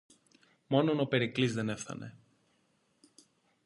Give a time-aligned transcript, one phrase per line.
[0.67, 2.17] Μόνον ο Περικλής δεν έφθανε.